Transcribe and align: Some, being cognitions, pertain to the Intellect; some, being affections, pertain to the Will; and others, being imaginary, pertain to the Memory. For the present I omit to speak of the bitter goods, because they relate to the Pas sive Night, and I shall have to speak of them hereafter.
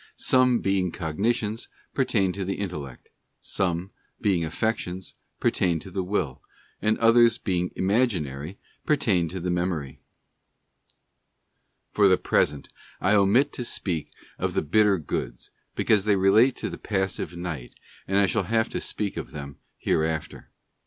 Some, 0.15 0.61
being 0.61 0.91
cognitions, 0.91 1.67
pertain 1.93 2.33
to 2.33 2.43
the 2.43 2.55
Intellect; 2.55 3.09
some, 3.39 3.91
being 4.19 4.43
affections, 4.43 5.13
pertain 5.39 5.79
to 5.79 5.91
the 5.91 6.01
Will; 6.01 6.41
and 6.81 6.97
others, 6.97 7.37
being 7.37 7.69
imaginary, 7.75 8.57
pertain 8.83 9.29
to 9.29 9.39
the 9.39 9.51
Memory. 9.51 10.01
For 11.91 12.07
the 12.07 12.17
present 12.17 12.69
I 12.99 13.13
omit 13.13 13.53
to 13.53 13.63
speak 13.63 14.09
of 14.39 14.55
the 14.55 14.63
bitter 14.63 14.97
goods, 14.97 15.51
because 15.75 16.05
they 16.05 16.15
relate 16.15 16.55
to 16.55 16.69
the 16.71 16.79
Pas 16.79 17.13
sive 17.13 17.35
Night, 17.37 17.75
and 18.07 18.17
I 18.17 18.25
shall 18.25 18.45
have 18.45 18.69
to 18.69 18.81
speak 18.81 19.17
of 19.17 19.29
them 19.29 19.57
hereafter. 19.77 20.49